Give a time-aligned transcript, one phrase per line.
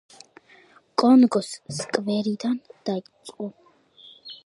[1.01, 1.51] კონგოს
[1.81, 2.59] სკვერიდან
[2.91, 3.53] დაიწყო.